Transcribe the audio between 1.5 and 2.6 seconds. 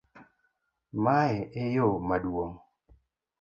e yoo maduong'?